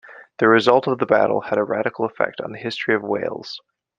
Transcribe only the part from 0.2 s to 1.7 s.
The result of the battle had a